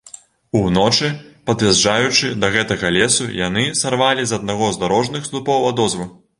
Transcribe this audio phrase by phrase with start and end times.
[0.59, 1.09] Уночы,
[1.49, 6.13] пад'язджаючы да гэтага лесу, яны сарвалі з аднаго з дарожных слупоў адозву.